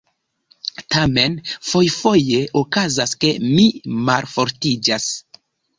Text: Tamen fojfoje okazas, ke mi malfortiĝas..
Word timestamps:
Tamen 0.95 1.35
fojfoje 1.73 2.41
okazas, 2.65 3.17
ke 3.25 3.33
mi 3.53 3.71
malfortiĝas.. 4.11 5.11